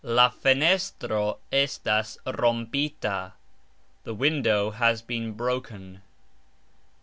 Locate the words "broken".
5.33-6.01